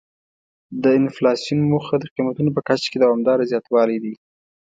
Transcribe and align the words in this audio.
د 0.83 0.85
انفلاسیون 0.99 1.59
موخه 1.71 1.95
د 1.99 2.05
قیمتونو 2.15 2.49
په 2.55 2.61
کچه 2.67 2.87
کې 2.91 2.97
دوامداره 3.03 3.49
زیاتوالی 3.51 3.97
دی. 4.03 4.13